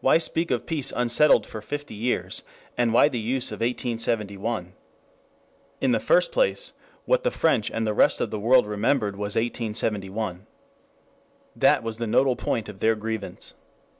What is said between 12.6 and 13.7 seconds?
of their grievance.